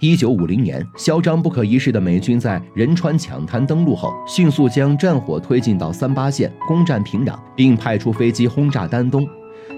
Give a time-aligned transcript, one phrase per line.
[0.00, 9.28] 一九五零年，嚣张不可一世的美军在仁川抢滩登陆后，迅速将战火推进到三八线，攻占平壤，并派出飞机轰炸丹东，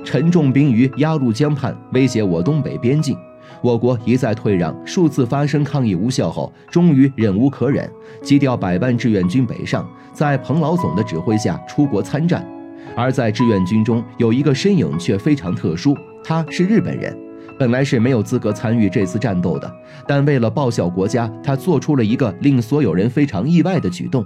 [0.05, 3.17] 陈重兵于鸭绿江畔，威胁我东北边境。
[3.63, 7.91] 我国一再退让，数次发生抗议无效后，终于忍无可忍，
[8.23, 12.47] 急调百万志愿军北上，在彭老总的指挥下出国参战。
[12.95, 17.17] 而在志愿军中，有一个身影却非常特殊，他是日本人。
[17.61, 19.71] 本来是没有资格参与这次战斗的，
[20.09, 24.25] 但为了报效国家，他做出了一个令所有人非常意外的举动。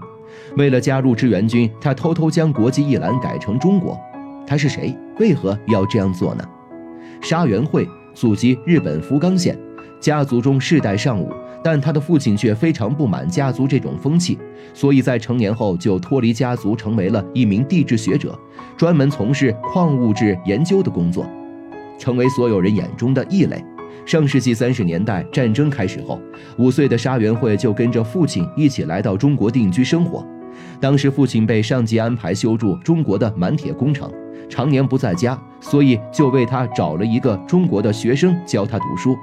[0.57, 3.99] 为了加入志愿军，他偷偷将国际一栏改成中国。
[4.47, 4.97] 他是谁？
[5.19, 6.45] 为何要这样做呢？
[7.21, 9.59] 沙元惠，祖籍日本福冈县，
[9.99, 11.29] 家族中世代尚武，
[11.61, 14.39] 但他的父亲却非常不满家族这种风气，
[14.73, 18.39] 所以在成年后就脱离家族，成为了一名地质学者，
[18.77, 21.27] 专门从事矿物质研究的工作。
[21.99, 23.65] 成为所有人眼中的异类。
[24.07, 26.21] 上世纪三十年代战争开始后，
[26.59, 30.27] 五岁的沙元惠就跟着父亲一起来到中国定居生活。
[30.79, 34.13] 当时父亲被上级安排修筑中国的满铁工程，
[34.49, 39.17] 常年不在家，所以就为他找了一个中国的学生教他读书。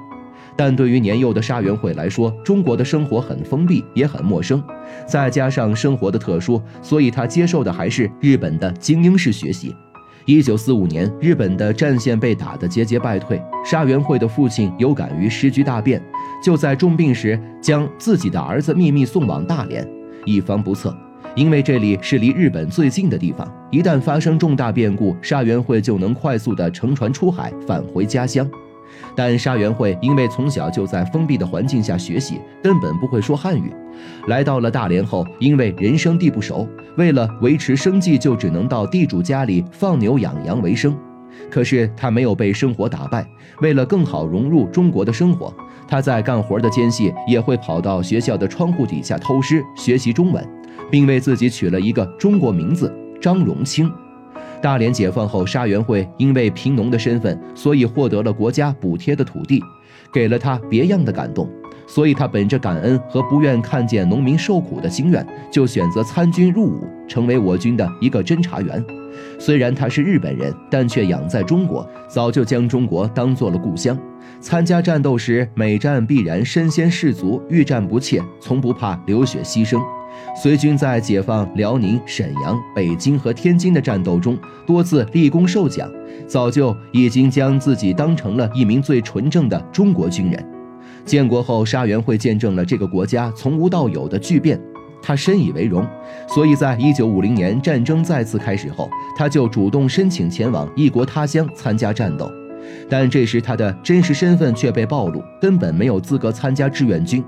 [0.56, 4.62] 但对于年幼的沙元惠来说，中国的生活很封闭，也很陌生，
[5.06, 9.74] 再加上生活的特殊，所以他接受的还是日本的精英式学习。
[10.24, 13.42] 一九四五年，日本的战线被打得节节败退。
[13.64, 16.00] 沙元惠的父亲有感于时局大变，
[16.42, 19.86] 就在重病时将自己的儿子秘密送往大连，
[20.24, 20.96] 以防不测。
[21.34, 28.48] 因为这里是离日本最近的地方，一旦发生重大变故，沙元惠就能快速的乘船出海，返回家乡。
[29.14, 33.72] 但沙元惠因为从小就在封闭的环境下学习，根本不会说汉语。
[34.26, 40.96] 来到了大连后，因为人生地不熟，为了维持生计，就只能到地主家里放牛养羊为生。
[41.50, 43.26] 可是他没有被生活打败，
[43.60, 45.52] 为了更好融入中国的生活，
[45.88, 50.46] 他在干活的间隙也会跑到学校的窗户底下偷师学习中文，
[50.90, 53.90] 并为自己取了一个中国名字张荣清。
[54.62, 59.60] 大连解放后，沙元会因为贫农的身份，所以获得了国家补贴的土地，
[60.12, 61.50] 给了他别样的感动。
[61.84, 68.82] 所以他本着感恩和不愿看见农民受苦的心愿，就选择参军入伍，成为我军的一个侦察员。
[69.38, 73.98] 虽然他是日本人，但却养在中国，早就将中国当做了故乡。
[74.40, 79.78] 参加战斗时，每战必然身先士卒，遇战不怯，从不怕流血牺牲。
[80.34, 85.90] 随军在解放辽宁、沈阳、北京和天津的战斗中多次立功受奖，
[86.26, 90.44] 早就已经将自己当成了一名最纯正的中国军人。
[91.04, 94.60] 建国后，沙元会见证了这个国家从无到有的巨变，
[95.02, 95.84] 他深以为荣。
[96.28, 102.30] 所以在一九五零年战争再次开始后，他就主动申请前往异国他乡参加战斗。
[102.88, 107.22] 但这时他的真实身份却被暴露，根本没有资格参加志愿军。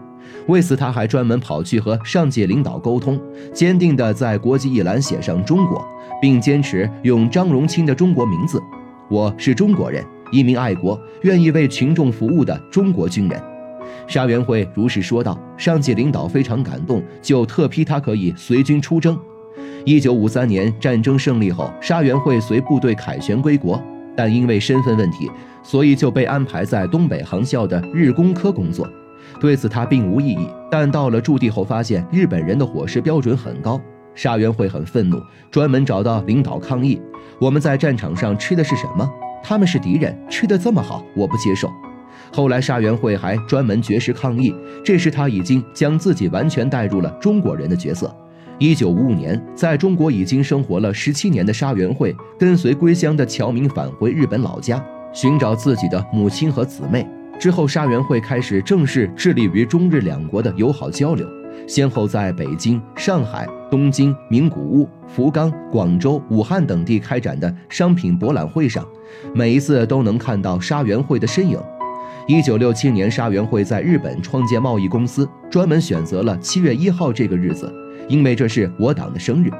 [0.46, 3.20] 为此，他还专门跑去和上级领导沟通，
[3.52, 5.86] 坚定地在国际一栏写上“中国”，
[6.20, 8.60] 并坚持用张荣清的中国名字。
[9.08, 13.40] 我是中国人，一名爱国、愿意为群众服务的中国军人。
[14.06, 15.38] 沙元惠如是说道。
[15.56, 19.16] 上级领导非常感动，就特批他可以随军出征。
[19.84, 23.80] 一九五三年战争胜利后，沙元惠随部队凯旋归国，
[24.16, 25.30] 但因为身份问题，
[25.62, 28.86] 所以就被安排在东北航校的日工科工作。
[29.40, 33.80] 对此他并无异议，但到了驻地后发现日本人的伙食标准很高，
[34.14, 35.20] 沙元惠很愤怒，
[35.50, 37.00] 专门找到领导抗议
[37.40, 39.08] ：“我们在战场上吃的是什么？
[39.42, 41.68] 他们是敌人，吃的这么好，我不接受。”
[42.32, 44.54] 后来沙元惠还专门绝食抗议，
[44.84, 48.14] 这时他已经将自己完全带入了中国人的角色。
[48.58, 57.06] 一九五五年，在中国已经生活了十七年的沙元惠，跟随归乡的侨民返回日本老家，寻找自己的母亲和姊妹。
[57.38, 61.26] 之后，沙元会开始正式致力于中日两国的友好交流，
[61.66, 68.86] 先后在北京、上海、东京、名古屋、福冈、广州、武汉等地开展的商品博览会上，
[69.34, 71.58] 每一次都能看到沙元会的身影。
[72.26, 77.70] 一九六七年，沙元会在日本创建贸易公司，专门选择了七月一号这个日子，
[78.08, 79.50] 因为这是我党的生日。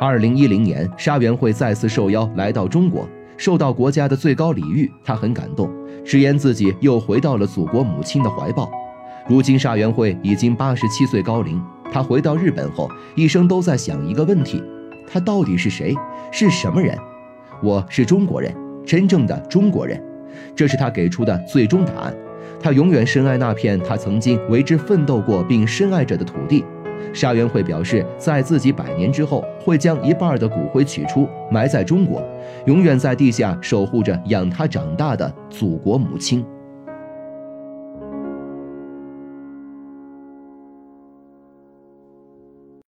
[0.00, 3.06] 二零一零年，沙元会再次受邀来到中国。
[3.38, 5.70] 受到国家的最高礼遇，他很感动，
[6.04, 8.68] 直言自己又回到了祖国母亲的怀抱。
[9.28, 11.62] 如今沙元惠已经八十七岁高龄，
[11.92, 14.60] 他回到日本后，一生都在想一个问题：
[15.06, 15.94] 他到底是谁？
[16.32, 16.98] 是什么人？
[17.62, 18.52] 我是中国人，
[18.84, 20.02] 真正的中国人，
[20.56, 22.12] 这是他给出的最终答案。
[22.60, 26.64] 他永远深爱那片他曾经为之奋斗过并深爱着的土地。
[27.12, 32.22] 沙元惠表示，在自己百年之后，会将一半的骨灰取出，埋在中国，
[32.66, 36.44] 永远在地下守护着养他长大的祖国母亲。